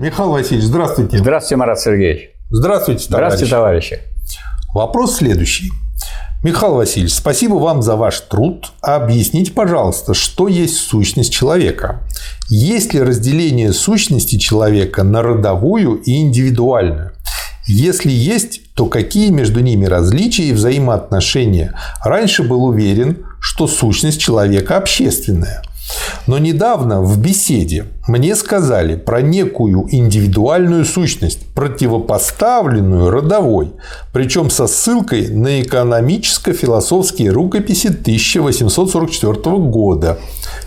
Михаил 0.00 0.30
Васильевич, 0.30 0.64
здравствуйте. 0.64 1.18
Здравствуйте, 1.18 1.56
Марат 1.56 1.78
Сергеевич. 1.78 2.30
Здравствуйте, 2.48 3.06
товарищи. 3.06 3.26
Здравствуйте, 3.26 3.50
товарищи. 3.50 3.98
Вопрос 4.72 5.16
следующий. 5.16 5.70
Михаил 6.42 6.76
Васильевич, 6.76 7.12
спасибо 7.12 7.56
вам 7.56 7.82
за 7.82 7.96
ваш 7.96 8.18
труд. 8.20 8.72
Объясните, 8.80 9.52
пожалуйста, 9.52 10.14
что 10.14 10.48
есть 10.48 10.78
сущность 10.78 11.30
человека? 11.30 12.00
Есть 12.48 12.94
ли 12.94 13.02
разделение 13.02 13.74
сущности 13.74 14.38
человека 14.38 15.02
на 15.02 15.20
родовую 15.20 15.96
и 15.96 16.22
индивидуальную? 16.22 17.12
Если 17.66 18.10
есть, 18.10 18.72
то 18.72 18.86
какие 18.86 19.28
между 19.28 19.60
ними 19.60 19.84
различия 19.84 20.44
и 20.44 20.54
взаимоотношения? 20.54 21.74
Раньше 22.02 22.42
был 22.42 22.64
уверен, 22.64 23.26
что 23.38 23.66
сущность 23.66 24.18
человека 24.18 24.78
общественная. 24.78 25.62
Но 26.26 26.38
недавно 26.38 27.02
в 27.02 27.18
беседе 27.18 27.86
мне 28.06 28.34
сказали 28.36 28.96
про 28.96 29.22
некую 29.22 29.86
индивидуальную 29.90 30.84
сущность, 30.84 31.46
противопоставленную 31.54 33.10
родовой, 33.10 33.72
причем 34.12 34.50
со 34.50 34.66
ссылкой 34.66 35.28
на 35.28 35.62
экономическо-философские 35.62 37.30
рукописи 37.30 37.88
1844 37.88 39.56
года. 39.58 40.18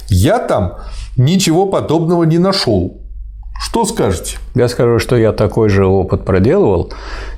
Я 0.10 0.40
там 0.40 0.78
ничего 1.16 1.66
подобного 1.66 2.24
не 2.24 2.38
нашел. 2.40 2.98
Что 3.62 3.86
скажете? 3.86 4.38
Я 4.56 4.68
скажу, 4.68 5.00
что 5.00 5.16
я 5.16 5.32
такой 5.32 5.70
же 5.70 5.86
опыт 5.86 6.26
проделывал 6.26 6.92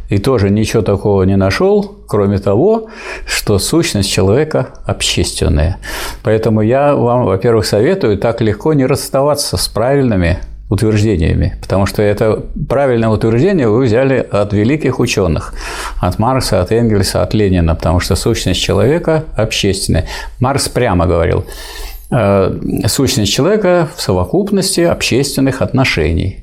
и 0.10 0.18
тоже 0.18 0.50
ничего 0.50 0.82
такого 0.82 1.24
не 1.24 1.36
нашел, 1.36 1.98
кроме 2.08 2.40
того, 2.40 2.88
что 3.26 3.60
сущность 3.60 4.10
человека 4.10 4.70
общественная. 4.86 5.78
Поэтому 6.24 6.62
я 6.62 6.96
вам, 6.96 7.26
во-первых, 7.26 7.66
советую 7.66 8.18
так 8.18 8.42
легко 8.42 8.74
не 8.74 8.86
расставаться 8.86 9.58
с 9.58 9.68
правильными 9.68 10.40
утверждениями, 10.70 11.58
потому 11.62 11.86
что 11.86 12.02
это 12.02 12.44
правильное 12.68 13.10
утверждение 13.10 13.68
вы 13.68 13.86
взяли 13.86 14.28
от 14.32 14.52
великих 14.52 15.00
ученых, 15.00 15.54
от 16.02 16.18
Маркса, 16.18 16.62
от 16.62 16.72
Энгельса, 16.72 17.22
от 17.22 17.36
Ленина, 17.36 17.76
потому 17.76 18.00
что 18.00 18.16
сущность 18.16 18.62
человека 18.62 19.26
общественная. 19.36 20.08
Маркс 20.40 20.68
прямо 20.68 21.06
говорил, 21.06 21.46
Э, 22.12 22.52
сущность 22.88 23.34
человека 23.34 23.90
в 23.96 24.02
совокупности 24.02 24.82
общественных 24.82 25.62
отношений. 25.62 26.40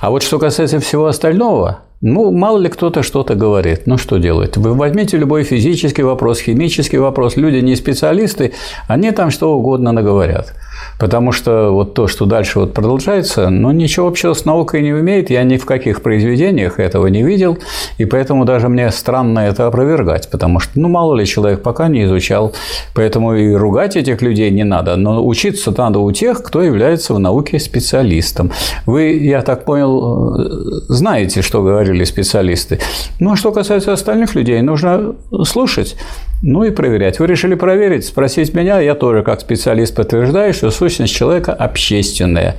А 0.00 0.10
вот 0.10 0.22
что 0.22 0.38
касается 0.38 0.78
всего 0.78 1.06
остального, 1.06 1.80
ну, 2.02 2.32
мало 2.32 2.58
ли 2.58 2.68
кто-то 2.68 3.04
что-то 3.04 3.36
говорит. 3.36 3.86
Ну, 3.86 3.96
что 3.96 4.18
делать? 4.18 4.56
Вы 4.56 4.74
возьмите 4.74 5.16
любой 5.16 5.44
физический 5.44 6.02
вопрос, 6.02 6.40
химический 6.40 6.98
вопрос. 6.98 7.36
Люди 7.36 7.58
не 7.58 7.76
специалисты, 7.76 8.52
они 8.88 9.12
там 9.12 9.30
что 9.30 9.54
угодно 9.56 9.92
наговорят. 9.92 10.52
Потому 10.98 11.32
что 11.32 11.70
вот 11.70 11.94
то, 11.94 12.06
что 12.06 12.26
дальше 12.26 12.60
вот 12.60 12.74
продолжается, 12.74 13.50
ну, 13.50 13.70
ничего 13.72 14.06
общего 14.06 14.34
с 14.34 14.44
наукой 14.44 14.82
не 14.82 14.92
умеет. 14.92 15.30
Я 15.30 15.42
ни 15.44 15.56
в 15.56 15.66
каких 15.66 16.02
произведениях 16.02 16.78
этого 16.78 17.06
не 17.08 17.22
видел. 17.22 17.58
И 17.98 18.04
поэтому 18.04 18.44
даже 18.44 18.68
мне 18.68 18.90
странно 18.90 19.40
это 19.40 19.66
опровергать. 19.66 20.30
Потому 20.30 20.60
что, 20.60 20.72
ну, 20.78 20.88
мало 20.88 21.14
ли 21.14 21.26
человек 21.26 21.62
пока 21.62 21.88
не 21.88 22.04
изучал. 22.04 22.52
Поэтому 22.94 23.34
и 23.34 23.52
ругать 23.52 23.96
этих 23.96 24.22
людей 24.22 24.50
не 24.50 24.64
надо. 24.64 24.96
Но 24.96 25.26
учиться 25.26 25.74
надо 25.76 25.98
у 25.98 26.12
тех, 26.12 26.42
кто 26.42 26.62
является 26.62 27.14
в 27.14 27.18
науке 27.18 27.58
специалистом. 27.58 28.52
Вы, 28.86 29.18
я 29.18 29.42
так 29.42 29.64
понял, 29.64 30.82
знаете, 30.88 31.42
что 31.42 31.62
говорили 31.62 32.04
специалисты. 32.04 32.78
Ну, 33.20 33.32
а 33.32 33.36
что 33.36 33.52
касается 33.52 33.92
остальных 33.92 34.34
людей, 34.34 34.60
нужно 34.62 35.14
слушать. 35.44 35.96
Ну 36.42 36.64
и 36.64 36.70
проверять. 36.70 37.20
Вы 37.20 37.28
решили 37.28 37.54
проверить, 37.54 38.04
спросить 38.04 38.52
меня, 38.52 38.80
я 38.80 38.96
тоже 38.96 39.22
как 39.22 39.40
специалист 39.40 39.94
подтверждаю, 39.94 40.52
что 40.52 40.70
сущность 40.72 41.14
человека 41.14 41.52
общественная. 41.52 42.56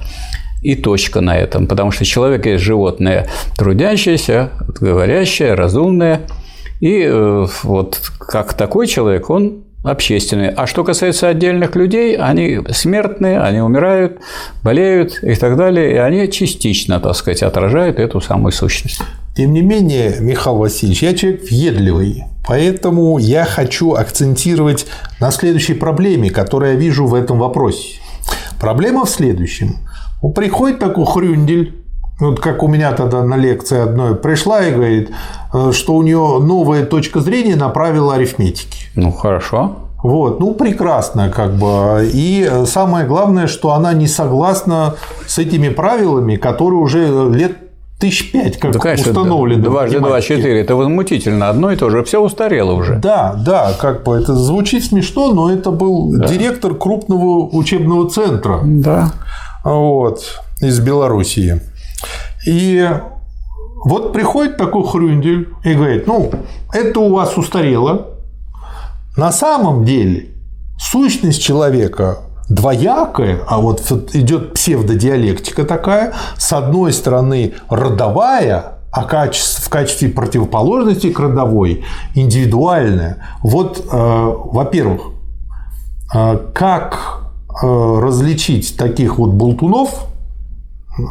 И 0.62 0.76
точка 0.76 1.20
на 1.20 1.38
этом, 1.38 1.68
потому 1.68 1.92
что 1.92 2.06
человек 2.06 2.46
есть 2.46 2.64
животное 2.64 3.28
трудящееся, 3.58 4.52
говорящее, 4.80 5.56
разумное. 5.56 6.22
И 6.80 7.02
э, 7.02 7.46
вот 7.64 8.00
как 8.18 8.54
такой 8.54 8.88
человек, 8.88 9.30
он 9.30 9.66
общественный. 9.84 10.50
А 10.50 10.66
что 10.66 10.86
касается 10.86 11.28
отдельных 11.28 11.76
людей, 11.76 12.16
они 12.16 12.62
смертные, 12.70 13.42
они 13.42 13.60
умирают, 13.60 14.20
болеют 14.64 15.22
и 15.22 15.36
так 15.36 15.58
далее, 15.58 15.92
и 15.92 15.98
они 15.98 16.32
частично, 16.32 17.02
так 17.02 17.16
сказать, 17.16 17.44
отражают 17.44 18.00
эту 18.00 18.22
самую 18.22 18.54
сущность. 18.54 19.02
Тем 19.36 19.52
не 19.52 19.62
менее, 19.62 20.18
Михаил 20.20 20.58
Васильевич, 20.58 21.02
я 21.02 21.16
человек 21.16 21.50
въедливый, 21.50 22.26
поэтому 22.48 23.18
я 23.18 23.46
хочу 23.46 23.94
акцентировать 23.94 24.86
на 25.20 25.32
следующей 25.32 25.74
проблеме, 25.74 26.30
которую 26.30 26.74
я 26.74 26.78
вижу 26.78 27.08
в 27.08 27.16
этом 27.16 27.40
вопросе. 27.40 28.00
Проблема 28.60 29.06
в 29.06 29.10
следующем. 29.10 29.78
Приходит 30.36 30.78
такой 30.78 31.06
хрюндель, 31.08 31.84
вот 32.20 32.40
как 32.40 32.62
у 32.62 32.68
меня 32.68 32.92
тогда 32.92 33.24
на 33.24 33.36
лекции 33.36 33.80
одной 33.80 34.16
пришла 34.16 34.64
и 34.68 34.72
говорит, 34.72 35.10
э, 35.52 35.72
что 35.74 35.96
у 35.96 36.04
нее 36.04 36.40
новая 36.40 36.86
точка 36.86 37.20
зрения 37.20 37.56
на 37.56 37.70
правила 37.70 38.14
арифметики. 38.14 38.86
Ну, 38.96 39.12
хорошо. 39.12 39.78
Вот, 40.04 40.40
ну 40.40 40.54
прекрасно, 40.54 41.30
как 41.30 41.56
бы. 41.56 42.08
И 42.14 42.50
самое 42.66 43.08
главное, 43.08 43.48
что 43.48 43.72
она 43.72 43.94
не 43.94 44.08
согласна 44.08 44.96
с 45.26 45.40
этими 45.40 45.70
правилами, 45.70 46.36
которые 46.36 46.80
уже 46.80 47.30
лет 47.34 47.63
тысяч 48.04 48.34
пять, 48.34 48.60
как 48.60 48.74
да, 48.74 48.80
конечно, 48.80 49.12
установлено. 49.12 49.64
Дважды 49.64 50.00
два 50.00 50.20
четыре. 50.20 50.60
Это 50.60 50.76
возмутительно. 50.76 51.48
Одно 51.48 51.72
и 51.72 51.78
то 51.78 51.90
же. 51.90 52.04
Все 52.04 52.22
устарело 52.22 52.74
уже. 52.74 52.98
Да, 52.98 53.34
да, 53.34 53.72
как 53.80 54.04
бы 54.04 54.16
это 54.16 54.36
звучит 54.36 54.84
смешно, 54.84 55.32
но 55.34 55.50
это 55.50 55.72
был 55.72 56.12
да. 56.12 56.28
директор 56.28 56.76
крупного 56.76 57.48
учебного 57.56 58.10
центра. 58.10 58.60
Да. 58.62 59.14
Вот, 59.64 60.42
из 60.60 60.82
Белоруссии. 60.82 61.62
И 62.46 62.86
вот 63.86 64.12
приходит 64.12 64.58
такой 64.58 64.86
хрюндель 64.86 65.48
и 65.64 65.74
говорит, 65.74 66.06
ну, 66.06 66.30
это 66.74 67.00
у 67.00 67.14
вас 67.14 67.38
устарело. 67.38 68.08
На 69.16 69.32
самом 69.32 69.86
деле 69.86 70.32
сущность 70.78 71.42
человека 71.42 72.18
двоякое, 72.54 73.40
а 73.48 73.60
вот 73.60 73.92
идет 74.14 74.54
псевдодиалектика 74.54 75.64
такая, 75.64 76.14
с 76.38 76.54
одной 76.54 76.94
стороны 76.94 77.54
родовая, 77.70 78.74
а 78.92 79.04
в 79.04 79.70
качестве 79.70 80.10
противоположности 80.10 81.12
к 81.12 81.20
родовой 81.20 81.84
индивидуальная. 82.14 83.26
Вот, 83.42 83.80
э, 83.80 83.86
во-первых, 83.92 85.14
э, 86.14 86.38
как 86.54 87.24
э, 87.62 88.00
различить 88.02 88.78
таких 88.78 89.18
вот 89.18 89.32
болтунов? 89.32 90.08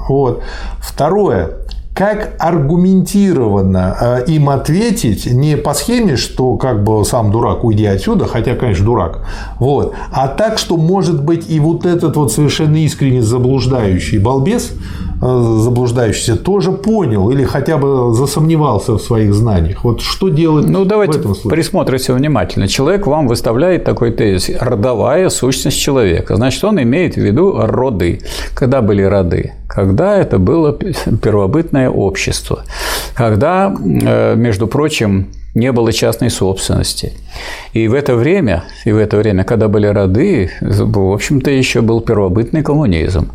Вот. 0.08 0.44
Второе, 0.78 1.56
как 1.94 2.34
аргументированно 2.38 3.96
э, 4.00 4.24
им 4.28 4.48
ответить 4.48 5.26
не 5.26 5.56
по 5.56 5.74
схеме, 5.74 6.16
что 6.16 6.56
как 6.56 6.82
бы 6.84 7.04
сам 7.04 7.30
дурак, 7.30 7.64
уйди 7.64 7.84
отсюда, 7.84 8.26
хотя, 8.26 8.54
конечно, 8.54 8.84
дурак, 8.84 9.26
вот, 9.58 9.94
а 10.10 10.28
так, 10.28 10.58
что 10.58 10.76
может 10.76 11.22
быть 11.22 11.50
и 11.50 11.60
вот 11.60 11.84
этот 11.84 12.16
вот 12.16 12.32
совершенно 12.32 12.76
искренне 12.76 13.22
заблуждающий 13.22 14.18
балбес 14.18 14.72
Э, 15.24 15.56
заблуждающийся 15.60 16.36
тоже 16.36 16.72
понял 16.72 17.30
или 17.30 17.44
хотя 17.44 17.78
бы 17.78 18.12
засомневался 18.12 18.94
в 18.94 18.98
своих 19.00 19.32
знаниях. 19.34 19.84
Вот 19.84 20.00
что 20.00 20.28
делать 20.30 20.66
ну, 20.66 20.84
давайте 20.84 21.18
в 21.18 21.20
этом 21.20 21.34
случае? 21.36 21.50
присмотримся 21.50 22.12
внимательно. 22.12 22.66
Человек 22.66 23.06
вам 23.06 23.28
выставляет 23.28 23.84
такой 23.84 24.10
тезис– 24.10 24.50
родовая 24.60 25.28
сущность 25.28 25.78
человека. 25.78 26.34
Значит, 26.34 26.64
он 26.64 26.82
имеет 26.82 27.14
в 27.14 27.18
виду 27.18 27.54
роды. 27.56 28.20
Когда 28.54 28.82
были 28.82 29.02
роды? 29.02 29.52
Когда 29.74 30.18
это 30.18 30.38
было 30.38 30.72
первобытное 30.72 31.88
общество. 31.88 32.64
Когда, 33.14 33.74
э, 33.74 34.34
между 34.36 34.66
прочим, 34.66 35.28
не 35.54 35.70
было 35.72 35.92
частной 35.92 36.30
собственности. 36.30 37.12
И 37.74 37.86
в 37.88 37.94
это 37.94 38.14
время, 38.16 38.64
и 38.86 38.92
в 38.92 38.96
это 38.96 39.18
время, 39.18 39.44
когда 39.44 39.68
были 39.68 39.86
роды, 39.86 40.50
в 40.60 41.12
общем-то, 41.12 41.50
еще 41.50 41.82
был 41.82 42.00
первобытный 42.00 42.62
коммунизм. 42.62 43.30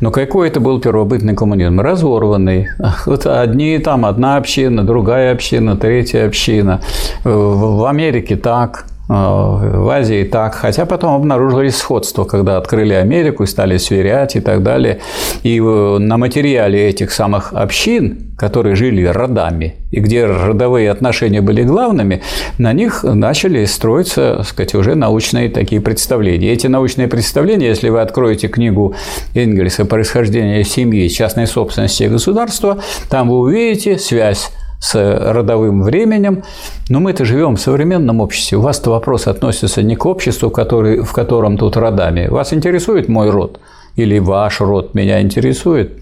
Но 0.00 0.10
какой 0.10 0.48
это 0.48 0.60
был 0.60 0.80
первобытный 0.80 1.34
коммунизм? 1.34 1.80
Разорванный. 1.80 2.68
Вот 3.06 3.26
одни 3.26 3.78
там, 3.78 4.04
одна 4.04 4.36
община, 4.36 4.84
другая 4.84 5.32
община, 5.32 5.76
третья 5.76 6.26
община. 6.26 6.80
В 7.24 7.88
Америке 7.88 8.36
так, 8.36 8.86
в 9.08 9.90
Азии 9.90 10.24
так, 10.24 10.54
хотя 10.54 10.86
потом 10.86 11.14
обнаружилось 11.14 11.76
сходство, 11.76 12.24
когда 12.24 12.56
открыли 12.56 12.94
Америку 12.94 13.42
и 13.42 13.46
стали 13.46 13.76
сверять 13.76 14.36
и 14.36 14.40
так 14.40 14.62
далее. 14.62 15.00
И 15.42 15.60
э, 15.60 15.98
на 15.98 16.16
материале 16.16 16.88
этих 16.88 17.12
самых 17.12 17.52
общин, 17.52 18.34
которые 18.38 18.76
жили 18.76 19.04
родами, 19.04 19.74
и 19.90 20.00
где 20.00 20.24
родовые 20.24 20.90
отношения 20.90 21.42
были 21.42 21.62
главными, 21.62 22.22
на 22.58 22.72
них 22.72 23.04
начали 23.04 23.66
строиться, 23.66 24.36
так 24.38 24.46
сказать, 24.46 24.74
уже 24.74 24.94
научные 24.94 25.50
такие 25.50 25.82
представления. 25.82 26.52
Эти 26.52 26.66
научные 26.66 27.06
представления, 27.06 27.66
если 27.66 27.90
вы 27.90 28.00
откроете 28.00 28.48
книгу 28.48 28.94
Энгельса 29.34 29.84
«Происхождение 29.84 30.64
семьи, 30.64 31.08
частной 31.08 31.46
собственности 31.46 32.04
и 32.04 32.08
государства», 32.08 32.78
там 33.10 33.28
вы 33.28 33.38
увидите 33.38 33.98
связь 33.98 34.50
с 34.84 34.94
родовым 35.32 35.82
временем. 35.82 36.42
Но 36.90 37.00
мы-то 37.00 37.24
живем 37.24 37.56
в 37.56 37.60
современном 37.60 38.20
обществе. 38.20 38.58
У 38.58 38.60
вас-то 38.60 38.90
вопрос 38.90 39.26
относится 39.26 39.82
не 39.82 39.96
к 39.96 40.04
обществу, 40.04 40.50
который, 40.50 41.02
в 41.02 41.12
котором 41.12 41.56
тут 41.56 41.76
родами. 41.76 42.28
Вас 42.28 42.52
интересует 42.52 43.08
мой 43.08 43.30
род? 43.30 43.60
Или 43.96 44.18
ваш 44.18 44.60
род 44.60 44.94
меня 44.94 45.22
интересует. 45.22 45.98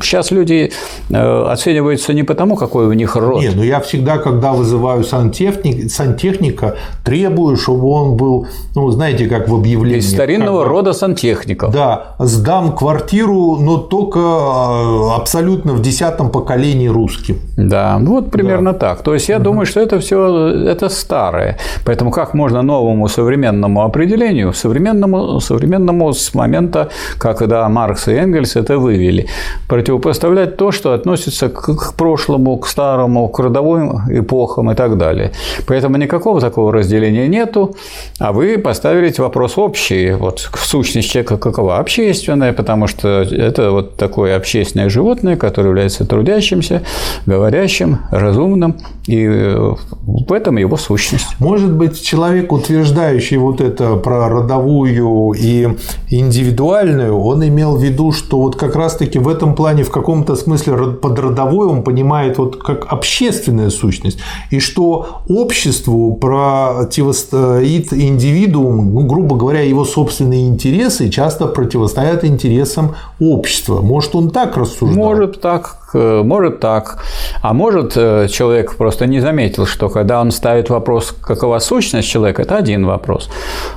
Сейчас 0.00 0.30
люди 0.30 0.70
э, 1.10 1.44
оцениваются 1.50 2.14
не 2.14 2.22
потому, 2.22 2.56
какой 2.56 2.86
у 2.86 2.92
них 2.92 3.16
род. 3.16 3.42
Не, 3.42 3.50
ну 3.50 3.62
я 3.62 3.80
всегда, 3.80 4.18
когда 4.18 4.52
вызываю 4.52 5.02
сантехник, 5.02 5.90
сантехника, 5.90 6.76
требую, 7.04 7.56
чтобы 7.56 7.88
он 7.88 8.16
был, 8.16 8.46
ну, 8.76 8.90
знаете, 8.90 9.26
как 9.26 9.48
в 9.48 9.54
объявлении. 9.54 9.98
Из 9.98 10.10
старинного 10.10 10.62
как, 10.62 10.70
рода 10.70 10.92
сантехников. 10.92 11.72
Да, 11.72 12.14
сдам 12.20 12.72
квартиру, 12.76 13.56
но 13.56 13.78
только 13.78 14.20
э, 14.20 15.16
абсолютно 15.16 15.72
в 15.72 15.82
десятом 15.82 16.30
поколении 16.30 16.88
русским. 16.88 17.38
Да, 17.56 17.98
ну 17.98 18.12
вот 18.12 18.30
примерно 18.30 18.72
да. 18.72 18.78
так. 18.78 19.02
То 19.02 19.12
есть 19.14 19.28
я 19.28 19.36
угу. 19.36 19.44
думаю, 19.44 19.66
что 19.66 19.80
это 19.80 19.98
все 19.98 20.48
это 20.68 20.88
старое. 20.88 21.58
Поэтому 21.84 22.12
как 22.12 22.34
можно 22.34 22.62
новому 22.62 23.08
современному 23.08 23.82
определению, 23.82 24.52
современному, 24.52 25.40
современному 25.40 26.12
с 26.12 26.32
момента 26.34 26.90
когда 27.32 27.68
Маркс 27.68 28.08
и 28.08 28.12
Энгельс 28.12 28.56
это 28.56 28.78
вывели. 28.78 29.26
Противопоставлять 29.68 30.56
то, 30.56 30.72
что 30.72 30.92
относится 30.92 31.48
к 31.48 31.94
прошлому, 31.96 32.58
к 32.58 32.66
старому, 32.66 33.28
к 33.28 33.38
родовым 33.38 34.02
эпохам 34.10 34.70
и 34.70 34.74
так 34.74 34.98
далее. 34.98 35.32
Поэтому 35.66 35.96
никакого 35.96 36.40
такого 36.40 36.72
разделения 36.72 37.28
нету, 37.28 37.74
а 38.18 38.32
вы 38.32 38.58
поставили 38.58 39.14
вопрос 39.18 39.58
общий. 39.58 40.12
Вот 40.12 40.50
сущность 40.56 41.10
человека 41.10 41.36
какова? 41.36 41.78
Общественная, 41.78 42.52
потому 42.52 42.86
что 42.86 43.22
это 43.22 43.70
вот 43.70 43.96
такое 43.96 44.36
общественное 44.36 44.88
животное, 44.88 45.36
которое 45.36 45.68
является 45.68 46.06
трудящимся, 46.06 46.82
говорящим, 47.26 47.98
разумным, 48.10 48.76
и 49.06 49.26
в 49.26 50.32
этом 50.32 50.56
его 50.56 50.76
сущность. 50.76 51.36
Может 51.38 51.72
быть, 51.72 52.02
человек, 52.02 52.52
утверждающий 52.52 53.36
вот 53.36 53.60
это 53.60 53.96
про 53.96 54.28
родовую 54.28 55.32
и 55.32 55.68
индивидуальную, 56.10 57.13
он 57.14 57.46
имел 57.46 57.76
в 57.76 57.82
виду, 57.82 58.12
что 58.12 58.38
вот 58.40 58.56
как 58.56 58.76
раз-таки 58.76 59.18
в 59.18 59.28
этом 59.28 59.54
плане 59.54 59.82
в 59.82 59.90
каком-то 59.90 60.36
смысле 60.36 60.92
под 60.92 61.18
родовой 61.18 61.66
он 61.66 61.82
понимает 61.82 62.38
вот 62.38 62.56
как 62.56 62.92
общественная 62.92 63.70
сущность, 63.70 64.18
и 64.50 64.60
что 64.60 65.22
обществу 65.28 66.14
противостоит 66.16 67.92
индивидуум, 67.92 68.94
ну, 68.94 69.06
грубо 69.06 69.36
говоря, 69.36 69.60
его 69.60 69.84
собственные 69.84 70.48
интересы 70.48 71.08
часто 71.10 71.46
противостоят 71.46 72.24
интересам 72.24 72.94
общества. 73.20 73.80
Может, 73.80 74.14
он 74.14 74.30
так 74.30 74.56
рассуждал? 74.56 75.04
Может 75.04 75.40
так, 75.40 75.83
может 75.94 76.60
так, 76.60 76.98
а 77.42 77.52
может 77.52 77.96
э, 77.96 78.28
человек 78.28 78.76
просто 78.76 79.06
не 79.06 79.20
заметил, 79.20 79.66
что 79.66 79.88
когда 79.88 80.20
он 80.20 80.30
ставит 80.30 80.70
вопрос, 80.70 81.14
какова 81.20 81.58
сущность 81.58 82.08
человека, 82.08 82.42
это 82.42 82.56
один 82.56 82.86
вопрос, 82.86 83.30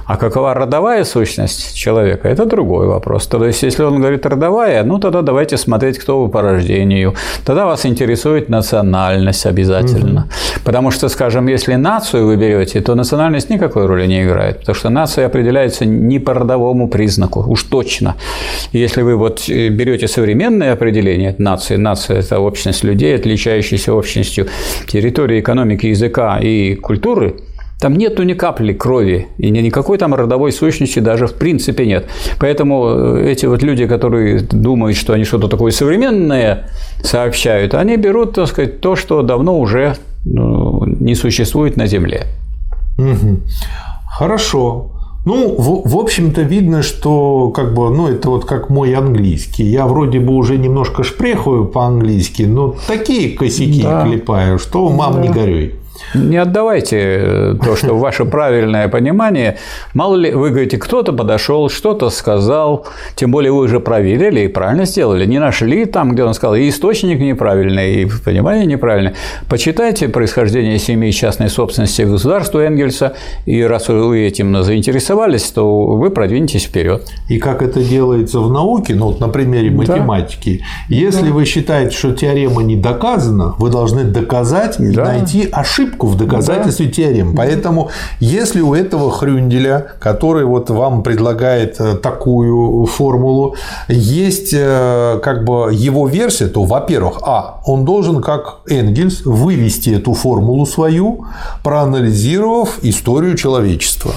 а 0.05 0.17
какова 0.17 0.53
родовая 0.53 1.03
сущность 1.03 1.75
человека, 1.75 2.27
это 2.27 2.45
другой 2.45 2.87
вопрос. 2.87 3.27
То 3.27 3.45
есть, 3.45 3.63
если 3.63 3.83
он 3.83 3.99
говорит 3.99 4.25
родовая, 4.25 4.83
ну 4.83 4.99
тогда 4.99 5.21
давайте 5.21 5.57
смотреть, 5.57 5.97
кто 5.99 6.23
вы 6.23 6.29
по 6.29 6.41
рождению. 6.41 7.13
Тогда 7.45 7.65
вас 7.65 7.85
интересует 7.85 8.49
национальность 8.49 9.45
обязательно. 9.45 10.21
Угу. 10.21 10.29
Потому 10.65 10.91
что, 10.91 11.09
скажем, 11.09 11.47
если 11.47 11.75
нацию 11.75 12.25
вы 12.25 12.37
берете, 12.37 12.81
то 12.81 12.95
национальность 12.95 13.49
никакой 13.49 13.85
роли 13.85 14.07
не 14.07 14.23
играет, 14.23 14.59
потому 14.59 14.75
что 14.75 14.89
нация 14.89 15.27
определяется 15.27 15.85
не 15.85 16.19
по 16.19 16.33
родовому 16.33 16.87
признаку, 16.87 17.43
уж 17.47 17.63
точно. 17.63 18.15
Если 18.71 19.03
вы 19.03 19.15
вот 19.15 19.49
э, 19.49 19.69
берете 19.69 20.07
современное 20.07 20.73
определение 20.73 21.35
нации, 21.37 21.77
нация– 21.77 22.06
это 22.13 22.39
общность 22.39 22.83
людей, 22.83 23.15
отличающаяся 23.15 23.93
общностью 23.93 24.47
территории, 24.87 25.39
экономики, 25.39 25.87
языка 25.87 26.39
и 26.39 26.75
культуры, 26.75 27.35
там 27.79 27.95
нету 27.95 28.23
ни 28.23 28.33
капли 28.33 28.73
крови, 28.73 29.27
и 29.37 29.51
никакой 29.51 29.99
там 29.99 30.15
родовой 30.15 30.51
сущности 30.51 30.99
даже 30.99 31.27
в 31.27 31.35
принципе 31.35 31.85
нет. 31.85 32.07
Поэтому 32.39 32.87
э, 32.87 33.31
эти 33.31 33.45
вот 33.45 33.61
люди, 33.61 33.85
которые 33.85 34.39
думают, 34.39 34.97
что 34.97 35.13
они 35.13 35.25
что-то 35.25 35.47
такое 35.47 35.71
современное 35.71 36.69
сообщают, 37.03 37.75
они 37.75 37.97
берут, 37.97 38.33
так 38.33 38.47
сказать, 38.47 38.81
то, 38.81 38.95
что 38.95 39.21
давно 39.21 39.59
уже 39.59 39.95
ну, 40.25 40.85
не 40.85 41.13
существует 41.13 41.77
на 41.77 41.85
Земле. 41.85 42.25
Угу. 42.97 43.41
Хорошо. 44.09 44.96
Ну, 45.27 45.55
в, 45.57 45.89
в 45.89 45.97
общем-то, 45.97 46.41
видно, 46.43 46.81
что 46.81 47.49
как 47.49 47.73
бы, 47.73 47.89
ну, 47.89 48.07
это 48.07 48.29
вот 48.29 48.45
как 48.45 48.69
мой 48.69 48.93
английский. 48.93 49.65
Я 49.65 49.85
вроде 49.85 50.21
бы 50.21 50.33
уже 50.33 50.57
немножко 50.57 51.03
шпрехаю 51.03 51.65
по-английски, 51.65 52.43
но 52.43 52.75
такие 52.87 53.35
косяки 53.35 53.83
да. 53.83 54.05
клепаю, 54.05 54.57
что 54.57 54.87
мам 54.89 55.15
да. 55.15 55.21
не 55.23 55.27
горюй. 55.27 55.75
Не 56.13 56.37
отдавайте 56.37 56.97
э, 56.99 57.55
то, 57.63 57.75
что 57.75 57.97
ваше 57.97 58.25
правильное 58.25 58.87
понимание. 58.87 59.57
Мало 59.93 60.15
ли, 60.15 60.31
вы 60.31 60.49
говорите, 60.49 60.77
кто-то 60.77 61.13
подошел, 61.13 61.69
что-то 61.69 62.09
сказал, 62.09 62.85
тем 63.15 63.31
более 63.31 63.51
вы 63.51 63.59
уже 63.59 63.79
проверили 63.79 64.41
и 64.41 64.47
правильно 64.47 64.85
сделали. 64.85 65.25
Не 65.25 65.39
нашли 65.39 65.85
там, 65.85 66.11
где 66.11 66.23
он 66.23 66.33
сказал, 66.33 66.55
и 66.55 66.69
источник 66.69 67.19
неправильный, 67.19 68.03
и 68.03 68.05
понимание 68.05 68.65
неправильное. 68.65 69.15
Почитайте 69.49 70.07
происхождение 70.09 70.79
семьи 70.79 71.11
частной 71.11 71.49
собственности 71.49 72.03
государства 72.03 72.59
Энгельса, 72.59 73.13
и 73.45 73.63
раз 73.63 73.89
вы 73.89 74.25
этим 74.25 74.63
заинтересовались, 74.63 75.43
то 75.51 75.85
вы 75.87 76.09
продвинетесь 76.09 76.63
вперед. 76.63 77.07
И 77.27 77.39
как 77.39 77.61
это 77.61 77.81
делается 77.81 78.39
в 78.39 78.51
науке, 78.51 78.95
ну 78.95 79.07
вот 79.07 79.19
на 79.19 79.29
примере 79.29 79.71
математики, 79.71 80.61
да. 80.89 80.95
если 80.95 81.27
да. 81.27 81.33
вы 81.33 81.45
считаете, 81.45 81.95
что 81.95 82.13
теорема 82.13 82.63
не 82.63 82.75
доказана, 82.75 83.55
вы 83.57 83.69
должны 83.69 84.03
доказать 84.03 84.79
и 84.79 84.83
найти 84.83 85.47
ошибку 85.51 85.86
ошибку 85.87 86.07
в 86.07 86.17
доказательстве 86.17 86.87
да. 86.87 86.91
теорем. 86.91 87.35
Поэтому, 87.35 87.89
если 88.19 88.61
у 88.61 88.73
этого 88.73 89.11
Хрюнделя, 89.11 89.87
который 89.99 90.45
вот 90.45 90.69
вам 90.69 91.03
предлагает 91.03 91.79
э, 91.79 91.95
такую 91.95 92.85
формулу, 92.85 93.55
есть 93.87 94.53
э, 94.53 95.19
как 95.23 95.45
бы 95.45 95.71
его 95.73 96.07
версия, 96.07 96.47
то, 96.47 96.63
во-первых, 96.63 97.19
а, 97.23 97.61
он 97.65 97.85
должен, 97.85 98.21
как 98.21 98.59
Энгельс, 98.69 99.25
вывести 99.25 99.91
эту 99.91 100.13
формулу 100.13 100.65
свою, 100.65 101.25
проанализировав 101.63 102.79
историю 102.83 103.35
человечества. 103.35 104.11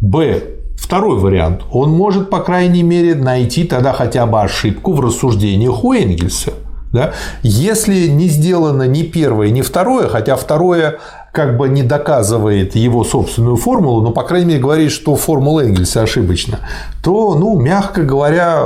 Б. 0.00 0.42
Второй 0.78 1.20
вариант. 1.20 1.62
Он 1.70 1.90
может, 1.90 2.28
по 2.28 2.40
крайней 2.40 2.82
мере, 2.82 3.14
найти 3.14 3.64
тогда 3.64 3.92
хотя 3.92 4.26
бы 4.26 4.42
ошибку 4.42 4.92
в 4.92 5.00
рассуждениях 5.00 5.84
у 5.84 5.92
Энгельса. 5.94 6.52
Да? 6.92 7.12
Если 7.42 8.08
не 8.08 8.28
сделано 8.28 8.82
ни 8.82 9.02
первое, 9.02 9.50
ни 9.50 9.62
второе, 9.62 10.08
хотя 10.08 10.36
второе 10.36 10.98
как 11.32 11.56
бы 11.56 11.68
не 11.70 11.82
доказывает 11.82 12.76
его 12.76 13.02
собственную 13.04 13.56
формулу, 13.56 14.02
но, 14.02 14.10
по 14.10 14.22
крайней 14.22 14.48
мере, 14.48 14.60
говорит, 14.60 14.92
что 14.92 15.16
формула 15.16 15.64
Энгельса 15.64 16.02
ошибочна, 16.02 16.60
то, 17.02 17.34
ну, 17.34 17.58
мягко 17.58 18.02
говоря, 18.02 18.62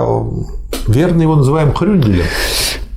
верно 0.88 1.22
его 1.22 1.36
называем 1.36 1.72
Хрюнделем. 1.72 2.24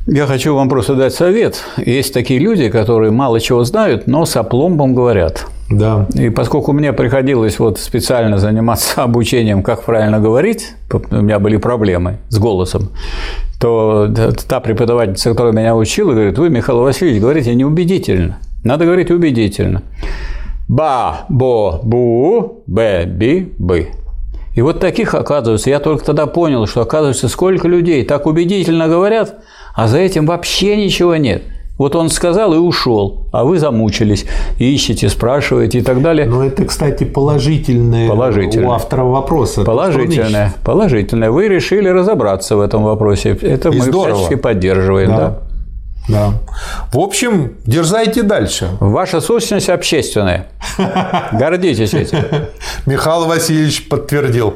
Я 0.08 0.26
хочу 0.26 0.56
вам 0.56 0.70
просто 0.70 0.96
дать 0.96 1.14
совет. 1.14 1.62
Есть 1.78 2.16
такие 2.16 2.40
люди, 2.40 2.68
которые 2.70 3.12
мало 3.12 3.40
чего 3.40 3.64
знают, 3.64 4.08
но 4.08 4.26
с 4.26 4.36
опломбом 4.36 4.96
говорят. 4.96 5.46
Да. 5.70 6.08
И 6.16 6.30
поскольку 6.30 6.74
мне 6.74 6.94
приходилось 6.94 7.60
вот 7.60 7.78
специально 7.80 8.38
заниматься 8.38 9.04
обучением, 9.04 9.62
как 9.62 9.84
правильно 9.84 10.20
говорить, 10.20 10.74
у 10.92 11.16
меня 11.16 11.40
были 11.40 11.58
проблемы 11.58 12.18
с 12.30 12.40
голосом, 12.40 12.90
то 13.60 14.08
та 14.48 14.60
преподавательница, 14.60 15.30
которая 15.32 15.54
меня 15.54 15.76
учила, 15.76 16.14
говорит, 16.14 16.38
вы, 16.38 16.50
Михаил 16.50 16.80
Васильевич, 16.82 17.22
говорите 17.22 17.54
неубедительно. 17.54 18.40
Надо 18.64 18.86
говорить 18.86 19.12
убедительно. 19.12 19.84
Ба, 20.68 21.26
бо, 21.30 21.80
бу, 21.84 22.64
бе, 22.68 23.06
би, 23.06 23.54
бы. 23.58 23.90
И 24.56 24.62
вот 24.62 24.80
таких, 24.80 25.14
оказывается, 25.14 25.70
я 25.70 25.80
только 25.80 26.06
тогда 26.06 26.26
понял, 26.26 26.66
что, 26.68 26.82
оказывается, 26.82 27.28
сколько 27.28 27.68
людей 27.68 28.04
так 28.04 28.26
убедительно 28.26 28.88
говорят, 28.88 29.36
а 29.76 29.88
за 29.88 30.00
этим 30.00 30.26
вообще 30.26 30.76
ничего 30.76 31.16
нет. 31.16 31.44
Вот 31.80 31.96
он 31.96 32.10
сказал 32.10 32.54
и 32.54 32.58
ушел, 32.58 33.24
а 33.32 33.46
вы 33.46 33.58
замучились, 33.58 34.26
ищете, 34.58 35.08
спрашиваете 35.08 35.80
и 35.80 35.82
так 35.82 36.02
далее. 36.02 36.28
Но 36.28 36.44
это, 36.44 36.66
кстати, 36.66 37.06
положительное, 37.06 38.10
положительное. 38.10 38.68
у 38.68 38.72
автора 38.74 39.06
вопроса. 39.06 39.64
Положительное, 39.64 40.54
положительное. 40.66 41.32
Вы 41.32 41.48
решили 41.48 41.88
разобраться 41.88 42.58
в 42.58 42.60
этом 42.60 42.84
вопросе. 42.84 43.30
Это 43.42 43.70
и 43.70 43.78
мы 43.78 43.86
здорово. 43.86 44.16
всячески 44.16 44.36
поддерживаем. 44.36 45.10
Да. 45.10 45.18
Да. 45.18 45.40
Да. 46.10 46.34
В 46.92 47.00
общем, 47.00 47.54
дерзайте 47.66 48.24
дальше. 48.24 48.70
Ваша 48.80 49.22
сущность 49.22 49.70
общественная. 49.70 50.48
Гордитесь 51.32 51.94
этим. 51.94 52.18
Михаил 52.86 53.26
Васильевич 53.28 53.88
подтвердил. 53.88 54.56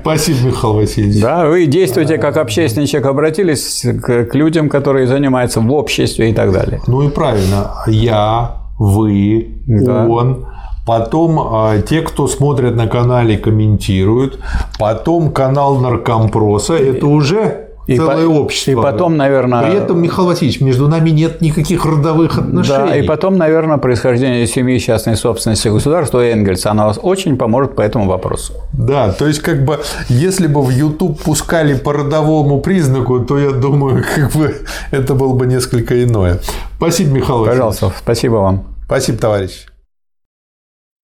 Спасибо, 0.00 0.46
Михаил 0.46 0.74
Васильевич. 0.74 1.20
Да, 1.20 1.46
вы 1.46 1.66
действуете 1.66 2.18
как 2.18 2.36
общественный 2.36 2.86
человек, 2.86 3.10
обратились 3.10 3.84
к 4.02 4.34
людям, 4.34 4.68
которые 4.68 5.06
занимаются 5.06 5.60
в 5.60 5.72
обществе 5.72 6.30
и 6.30 6.34
так 6.34 6.52
далее. 6.52 6.80
Ну 6.86 7.02
и 7.02 7.10
правильно. 7.10 7.72
Я, 7.86 8.62
вы, 8.78 9.48
да. 9.66 10.06
он. 10.06 10.46
Потом 10.86 11.38
а, 11.38 11.82
те, 11.82 12.00
кто 12.00 12.26
смотрят 12.28 12.74
на 12.74 12.86
канале, 12.86 13.36
комментируют. 13.36 14.40
Потом 14.78 15.32
канал 15.32 15.76
Наркомпроса. 15.76 16.76
Это 16.76 17.06
уже 17.06 17.67
И 17.88 17.96
целое 17.96 18.26
по- 18.26 18.30
общество. 18.30 18.70
и 18.70 18.74
потом, 18.74 19.16
наверное- 19.16 19.62
При 19.62 19.74
этом, 19.78 20.00
Михаил 20.02 20.28
Васильевич, 20.28 20.60
между 20.60 20.88
нами 20.88 21.10
нет 21.10 21.40
никаких 21.40 21.84
родовых 21.86 22.38
отношений. 22.38 22.78
Да, 22.90 22.96
и 22.96 23.02
потом, 23.02 23.36
наверное, 23.38 23.78
происхождение 23.78 24.46
семьи 24.46 24.78
частной 24.78 25.16
собственности 25.16 25.68
государства 25.68 26.20
Энгельса, 26.20 26.70
оно 26.70 26.92
очень 27.02 27.36
поможет 27.38 27.74
по 27.74 27.80
этому 27.80 28.06
вопросу. 28.06 28.52
Да, 28.74 29.10
то 29.12 29.26
есть, 29.26 29.40
как 29.40 29.64
бы, 29.64 29.80
если 30.10 30.46
бы 30.48 30.62
в 30.62 30.70
YouTube 30.70 31.18
пускали 31.22 31.74
по 31.74 31.92
родовому 31.94 32.60
признаку, 32.60 33.20
то 33.20 33.38
я 33.38 33.50
думаю, 33.52 34.04
как 34.14 34.32
бы 34.32 34.54
это 34.90 35.14
было 35.14 35.32
бы 35.34 35.46
несколько 35.46 36.04
иное. 36.04 36.40
Спасибо, 36.76 37.10
Михаил 37.14 37.38
Васильевич. 37.38 37.48
Пожалуйста, 37.78 37.92
спасибо 38.02 38.34
вам. 38.34 38.64
Спасибо, 38.86 39.18
товарищ. 39.18 39.66